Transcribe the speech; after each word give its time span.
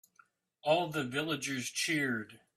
All 0.63 0.89
the 0.89 1.03
villagers 1.03 1.69
cheered. 1.69 2.39